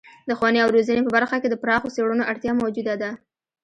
[0.27, 3.11] د ښوونې او روزنې په برخه کې د پراخو څیړنو اړتیا موجوده ده.